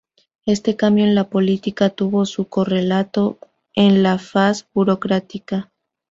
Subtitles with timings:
[0.47, 3.37] Este cambio en la política tuvo su correlato
[3.75, 5.69] en la faz burocrática.